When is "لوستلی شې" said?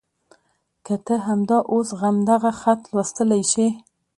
2.93-3.67